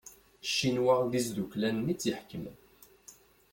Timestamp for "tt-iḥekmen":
1.95-2.57